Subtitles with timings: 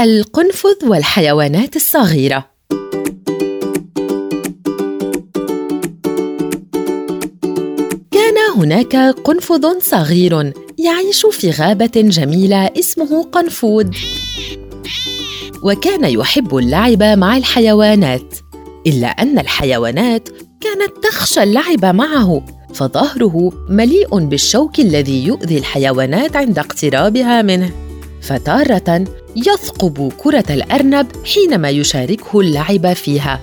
[0.00, 2.44] القنفذ والحيوانات الصغيرة.
[8.10, 13.94] كان هناك قنفذ صغير يعيش في غابة جميلة اسمه قنفود
[15.64, 18.34] وكان يحب اللعب مع الحيوانات
[18.86, 20.28] إلا أن الحيوانات
[20.60, 22.42] كانت تخشى اللعب معه
[22.74, 27.87] فظهره مليء بالشوك الذي يؤذي الحيوانات عند اقترابها منه.
[28.28, 29.04] فتارة
[29.36, 33.40] يثقب كرة الأرنب حينما يشاركه اللعب فيها.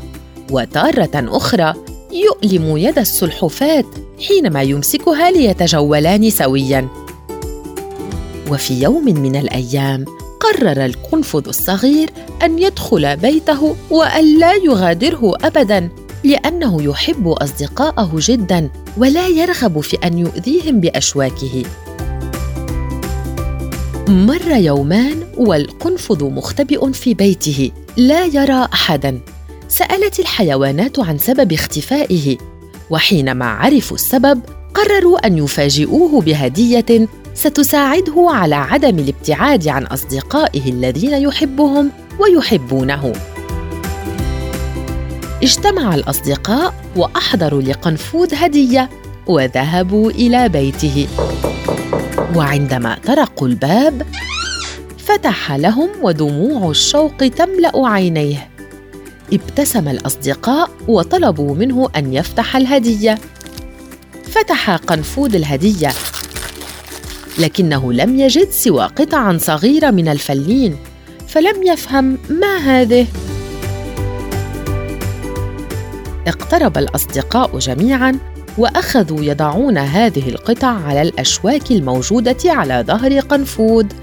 [0.52, 1.74] وتارة أخرى
[2.12, 3.86] يؤلم يد السلحفاة
[4.28, 6.88] حينما يمسكها ليتجولان سويا.
[8.52, 10.06] وفي يوم من الأيام
[10.40, 12.10] قرر القنفذ الصغير
[12.44, 15.90] أن يدخل بيته والا يغادره ابدا
[16.24, 21.64] لأنه يحب أصدقاءه جدا ولا يرغب في أن يؤذيهم بأشواكه.
[24.10, 27.72] مر يومان والقنفذ مختبئ في بيته.
[27.98, 29.20] لا يرى احدا.
[29.68, 32.38] سألت الحيوانات عن سبب اختفائه
[32.90, 34.42] وحينما عرفوا السبب
[34.74, 43.14] قرروا أن يفاجئوه بهدية ستساعده على عدم الابتعاد عن أصدقائه الذين يحبهم ويحبونه.
[45.44, 48.90] اجتمع الأصدقاء وأحضروا لقنفوذ هدية
[49.28, 51.08] وذهبوا إلى بيته.
[52.36, 54.08] وعندما طرقوا الباب
[54.98, 58.50] فتح لهم ودموع الشوق تملأ عينيه.
[59.34, 63.18] ابتسم الأصدقاء وطلبوا منه أن يفتح الهدية.
[64.24, 65.92] فتح قنفوذ الهدية.
[67.40, 70.78] لكنه لم يجد سوى قطعا صغيرة من الفلين
[71.28, 73.08] فلم يفهم ما هذه.
[76.28, 78.20] اقترب الأصدقاء جميعا
[78.58, 83.94] وأخذوا يضعون هذه القطع على الأشواك الموجودة على ظهر قنفود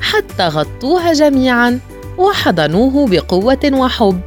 [0.00, 1.80] حتى غطوها جميعا
[2.18, 4.20] وحضنوه بقوة وحب.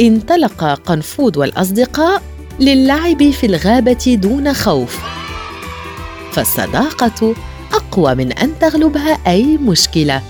[0.00, 2.22] انطلق قنفود والأصدقاء
[2.60, 4.98] للعب في الغابة دون خوف.
[6.32, 7.34] فالصداقة
[7.72, 10.22] أقوى من أن تغلبها أي مشكلة.